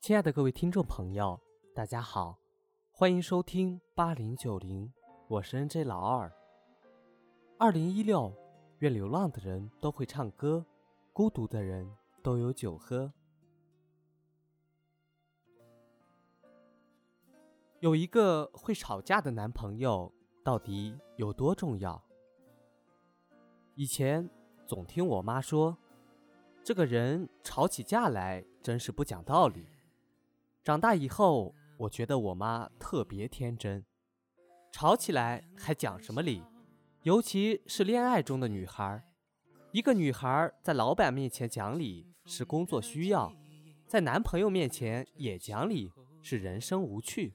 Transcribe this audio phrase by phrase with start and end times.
[0.00, 1.38] 亲爱的各位听众朋友，
[1.74, 2.38] 大家好，
[2.90, 4.90] 欢迎收听八零九零，
[5.28, 6.32] 我是 NJ 老二。
[7.58, 8.34] 二零一六，
[8.78, 10.64] 愿流浪的人都会唱歌，
[11.12, 11.86] 孤独的人
[12.22, 13.12] 都有酒喝。
[17.80, 20.10] 有一个会吵架的男朋友，
[20.42, 22.02] 到底有多重要？
[23.74, 24.30] 以前
[24.66, 25.76] 总听我妈说，
[26.64, 29.66] 这个人吵起架来真是不讲道理。
[30.62, 33.82] 长大以后，我觉得我妈特别天真，
[34.70, 36.42] 吵起来还讲什么理？
[37.02, 39.02] 尤其是恋爱中的女孩，
[39.72, 43.32] 一个女孩在老板面前讲理是工作需要，
[43.86, 47.32] 在男朋友面前也讲理是人生无趣。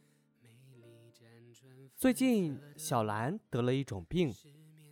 [1.95, 4.31] 最近小兰得了一种病，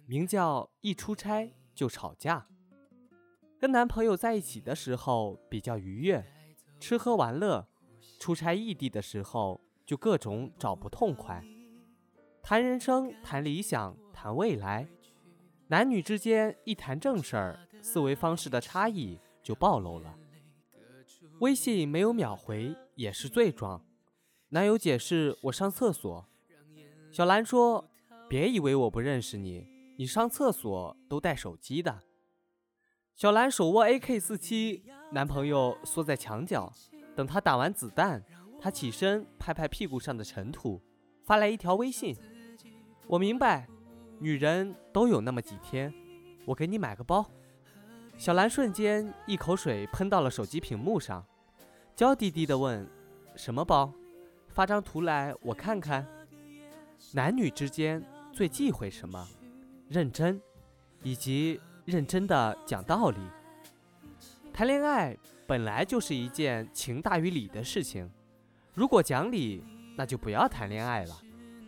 [0.08, 2.48] 名叫一出差就吵架。
[3.60, 6.26] 跟男朋友在一起的时候比较愉悦，
[6.80, 7.68] 吃喝玩乐。
[8.24, 11.44] 出差异地的时候，就各种找不痛快，
[12.42, 14.88] 谈人生、谈理想、谈未来，
[15.68, 20.18] 男女之间一谈正事儿，思维方式的差异就暴露了。
[21.42, 23.84] 微信没有秒回也是罪状。
[24.52, 26.26] 男友解释：“我上厕所。”
[27.12, 27.90] 小兰说
[28.30, 32.00] ：“别以为我不认识你，你上厕所都带手机的。”
[33.14, 36.72] 小兰手握 AK 四七，男朋友缩在墙角。
[37.16, 38.24] 等他打完子弹，
[38.60, 40.82] 他起身拍拍屁股上的尘土，
[41.24, 42.16] 发来一条微信
[43.08, 43.68] ：“我明白，
[44.20, 45.94] 女人都有那么几天，
[46.46, 47.26] 我给你买个包。”
[48.18, 51.26] 小兰瞬间一口水喷到了手机屏幕上，
[51.96, 52.88] 娇滴滴地问
[53.36, 53.92] ：“什么包？
[54.50, 56.06] 发张图来我看看。”
[57.14, 59.28] 男女之间最忌讳什么？
[59.90, 60.42] 认真，
[61.02, 63.20] 以及认真的讲道理。
[64.54, 65.18] 谈恋爱。
[65.46, 68.10] 本来就是一件情大于理的事情，
[68.74, 69.64] 如果讲理，
[69.98, 71.22] 那就不要谈恋爱了，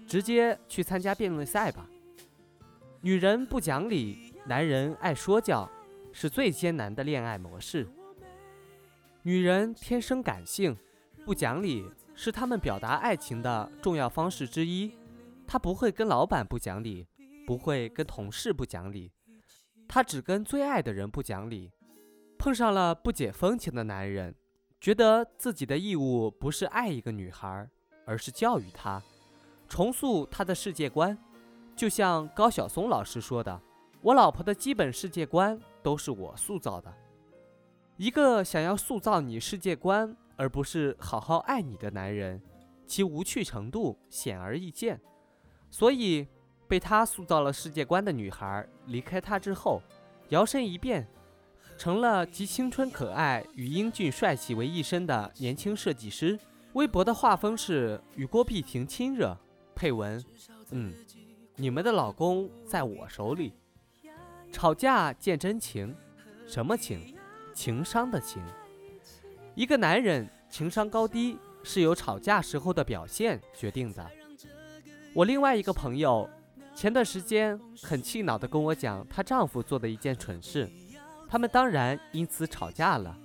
[0.07, 1.89] 直接去参加辩论赛吧。
[3.01, 5.69] 女人不讲理，男人爱说教，
[6.11, 7.87] 是最艰难的恋爱模式。
[9.23, 10.75] 女人天生感性，
[11.25, 11.85] 不讲理
[12.15, 14.91] 是她们表达爱情的重要方式之一。
[15.45, 17.05] 她不会跟老板不讲理，
[17.45, 19.11] 不会跟同事不讲理，
[19.87, 21.71] 她只跟最爱的人不讲理。
[22.45, 24.35] 碰上了不解风情的男人，
[24.79, 27.67] 觉得自己的义务不是爱一个女孩，
[28.05, 29.01] 而是教育她，
[29.67, 31.17] 重塑她的世界观。
[31.75, 33.59] 就像高晓松老师说的
[33.99, 36.93] ：“我老婆的基本世界观都是我塑造的。”
[37.97, 42.39] 一个想要塑造你世界观，而不是好好爱你的男人，
[42.85, 45.01] 其无趣程度显而易见。
[45.71, 46.27] 所以，
[46.67, 49.81] 被他塑造了世界观的女孩离开他之后，
[50.29, 51.07] 摇身一变。
[51.77, 56.39] 成了集青春可爱与英俊帅气为一身的年轻设计师。
[56.73, 59.37] 微博的画风是与郭碧婷亲热，
[59.73, 60.23] 配文：
[60.71, 60.93] 嗯，
[61.55, 63.53] 你们的老公在我手里。
[64.51, 65.95] 吵架见真情，
[66.47, 67.15] 什么情？
[67.53, 68.41] 情商的情。
[69.53, 74.09] 一个男人情商高低是由吵架时候的表现决定的。
[75.13, 76.29] 我另外一个朋友
[76.73, 80.69] 前段时间很气恼地跟我讲她丈夫做的一件蠢事。
[81.27, 83.17] 他们当然因此吵架了。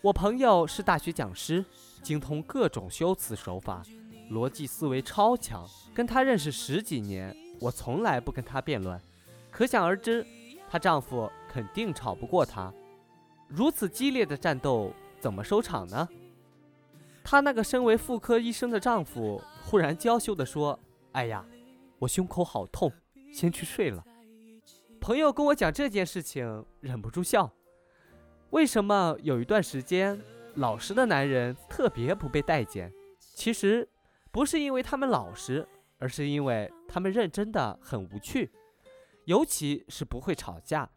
[0.00, 1.64] 我朋友是大学讲师，
[2.02, 3.82] 精通各种修辞手法，
[4.30, 5.64] 逻辑思维超强。
[5.94, 9.00] 跟她认识十几年，我从来不跟她辩论，
[9.50, 10.26] 可想而知，
[10.68, 12.72] 她丈夫肯定吵不过她。
[13.46, 16.08] 如此激烈的战斗怎么收场呢？
[17.22, 20.78] 她那个身为妇科医生的丈夫忽然娇羞地说
[21.12, 21.44] ：“哎呀，
[22.00, 22.90] 我胸口好痛，
[23.32, 24.04] 先去睡了。”
[25.02, 27.50] 朋友跟我讲这件事情，忍不住笑。
[28.50, 30.22] 为什么有一段时间
[30.54, 32.92] 老实的男人特别不被待见？
[33.18, 33.88] 其实
[34.30, 35.66] 不是因为他们老实，
[35.98, 38.52] 而是因为他们认真的很无趣，
[39.24, 40.88] 尤其是不会吵架。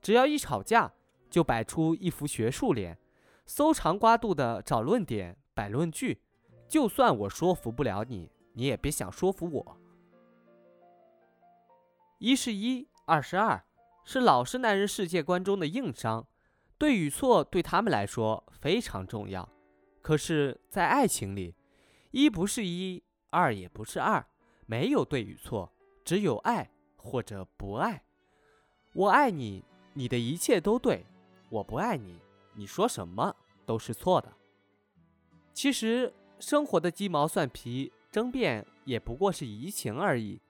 [0.00, 0.90] 只要一吵架，
[1.28, 2.96] 就摆出一副学术脸，
[3.44, 6.22] 搜肠刮肚的找论点、摆论据。
[6.66, 9.76] 就算我说服不了你，你也别想说服我。
[12.16, 12.88] 一是一。
[13.10, 13.60] 二十二
[14.04, 16.28] 是老实男人世界观中的硬伤，
[16.78, 19.48] 对与错对他们来说非常重要。
[20.00, 21.56] 可是，在爱情里，
[22.12, 24.24] 一不是一，二也不是二，
[24.66, 25.72] 没有对与错，
[26.04, 28.04] 只有爱或者不爱。
[28.92, 29.64] 我爱你，
[29.94, 31.04] 你的一切都对；
[31.48, 32.20] 我不爱你，
[32.54, 33.34] 你说什么
[33.66, 34.32] 都是错的。
[35.52, 40.40] 其实，生活的鸡毛蒜皮争辩也不过是移情而已，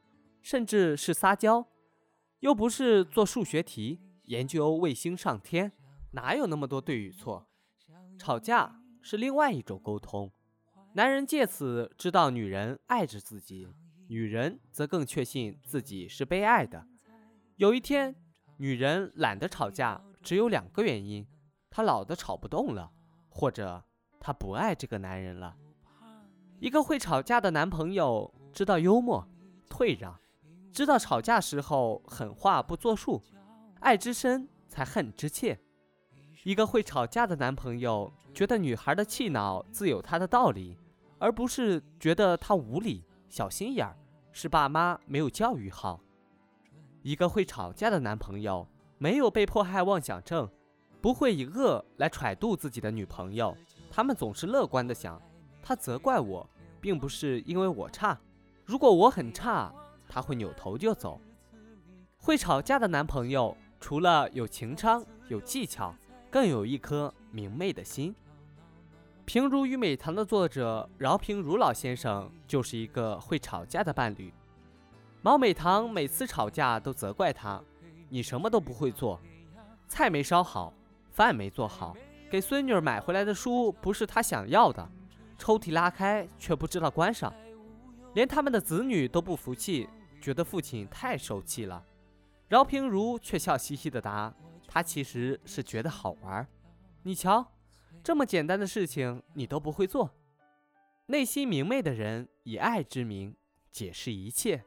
[0.42, 1.66] 甚至是撒娇。
[2.40, 5.72] 又不是做数学题，研究卫星上天，
[6.12, 7.46] 哪有那么多对与错？
[8.18, 10.32] 吵架是另外一种沟通。
[10.94, 13.68] 男人借此知道女人爱着自己，
[14.08, 16.86] 女人则更确信自己是被爱的。
[17.56, 18.16] 有一天，
[18.56, 21.26] 女人懒得吵架，只有两个原因：
[21.68, 22.90] 她老的吵不动了，
[23.28, 23.84] 或者
[24.18, 25.54] 她不爱这个男人了。
[26.58, 29.28] 一个会吵架的男朋友知道幽默、
[29.68, 30.18] 退让，
[30.72, 33.22] 知道吵架时候狠话不作数，
[33.80, 35.58] 爱之深才恨之切。
[36.44, 40.78] 一个会吵架的男朋友觉得女孩的气恼自有她的道理，
[41.18, 43.96] 而不是觉得她无理、小心眼儿，
[44.32, 46.00] 是爸妈没有教育好。
[47.02, 50.48] 一个会吵架的男朋友没有被迫害妄想症，
[51.00, 53.56] 不会以恶来揣度自己的女朋友，
[53.90, 55.20] 他们总是乐观的想。
[55.62, 56.48] 他责怪我，
[56.80, 58.18] 并不是因为我差。
[58.64, 59.74] 如果我很差，
[60.10, 61.18] 他会扭头就走。
[62.18, 65.94] 会吵架的男朋友，除了有情商、有技巧，
[66.28, 68.12] 更有一颗明媚的心。
[69.24, 74.34] 《平如与美棠》的作者饶平如老先生就是一个会吵架的伴侣。
[75.22, 77.62] 毛美棠每次吵架都责怪他
[78.10, 79.20] ：“你什么都不会做，
[79.86, 80.74] 菜没烧好，
[81.12, 81.96] 饭没做好，
[82.28, 84.90] 给孙女买回来的书不是她想要的。”
[85.38, 87.32] 抽屉拉开却不知道关上，
[88.12, 89.88] 连他们的子女都不服气，
[90.20, 91.84] 觉得父亲太受气了。
[92.48, 94.34] 饶平如却笑嘻嘻地答
[94.68, 96.46] ：“他其实是觉得好玩。
[97.02, 97.52] 你瞧，
[98.02, 100.10] 这么简单的事情你都不会做。
[101.06, 103.34] 内心明媚的人以爱之名
[103.70, 104.64] 解释一切，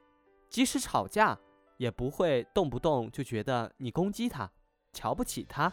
[0.50, 1.38] 即使吵架
[1.78, 4.52] 也不会动不动就觉得你攻击他、
[4.92, 5.72] 瞧不起他，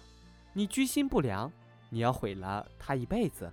[0.53, 1.50] 你居心不良，
[1.88, 3.53] 你要毁了他一辈子。”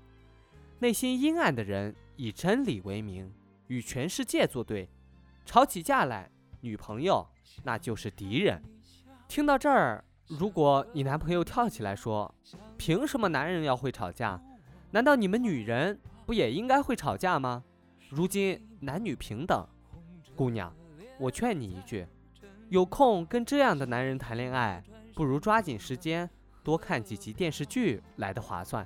[0.80, 3.34] 内心阴暗的人以真理为名，
[3.68, 4.88] 与全世界作对，
[5.48, 6.30] 吵起架来，
[6.60, 7.26] 女朋友
[7.64, 8.62] 那就是敌人。
[9.30, 12.36] 听到这儿，如果你男朋友跳起来说
[12.76, 14.42] ：“凭什么男人要会吵架？
[14.92, 17.64] 难道你们女人不也应该会吵架吗？”
[18.12, 19.66] 如今男女平等，
[20.36, 20.76] 姑娘，
[21.18, 22.06] 我劝你一句：
[22.68, 24.84] 有空跟这样的男人谈恋爱，
[25.16, 26.30] 不如抓紧时间
[26.62, 28.86] 多看几集电视剧来的划算。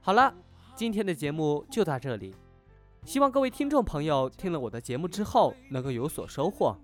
[0.00, 0.32] 好了。
[0.76, 2.34] 今天的节目就到这里，
[3.04, 6.76] 希望各位听众朋友听了我的节目之后能够有所收获。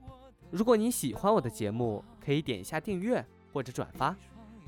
[0.51, 4.17] 如果你喜欢我的节目，可以点一下订阅或者转发。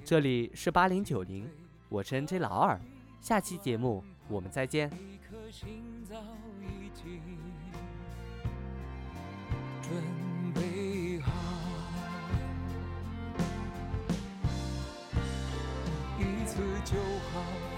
[0.04, 1.48] 这里是八零九零，
[1.88, 2.80] 我是 NJ 老二，
[3.20, 4.90] 下期节目我们再见。
[9.82, 10.02] 准
[10.54, 11.32] 备好，
[16.18, 16.96] 一次就
[17.32, 17.77] 好。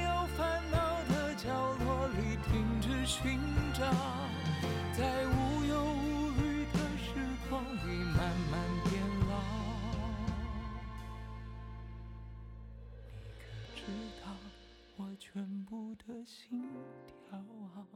[2.43, 3.39] 停止寻
[3.73, 3.79] 找，
[4.93, 7.07] 在无忧无虑的时
[7.49, 8.17] 光里慢
[8.51, 8.53] 慢
[8.89, 8.91] 变
[9.29, 9.31] 老。
[13.13, 13.43] 你可
[13.75, 13.81] 知
[14.23, 14.25] 道
[14.97, 16.69] 我全部的心
[17.29, 17.87] 跳啊？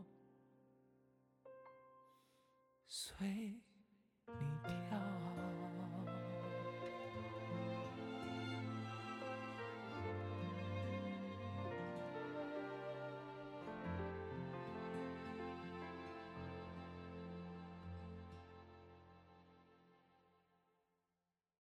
[2.88, 3.45] 随。